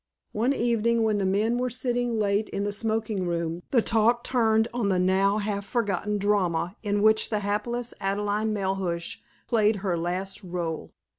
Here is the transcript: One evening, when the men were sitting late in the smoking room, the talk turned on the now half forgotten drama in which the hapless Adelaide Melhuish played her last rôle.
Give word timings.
One 0.31 0.51
evening, 0.51 1.03
when 1.03 1.19
the 1.19 1.27
men 1.27 1.59
were 1.59 1.69
sitting 1.69 2.17
late 2.17 2.49
in 2.49 2.63
the 2.63 2.71
smoking 2.71 3.27
room, 3.27 3.61
the 3.69 3.83
talk 3.83 4.23
turned 4.23 4.67
on 4.73 4.89
the 4.89 4.97
now 4.97 5.37
half 5.37 5.63
forgotten 5.63 6.17
drama 6.17 6.75
in 6.81 7.03
which 7.03 7.29
the 7.29 7.41
hapless 7.41 7.93
Adelaide 7.99 8.47
Melhuish 8.47 9.19
played 9.45 9.75
her 9.85 9.95
last 9.95 10.43
rôle. 10.43 10.89